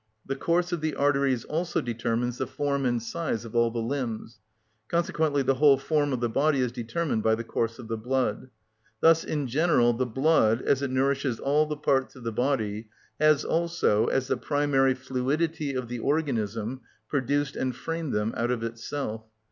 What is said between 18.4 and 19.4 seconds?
of itself.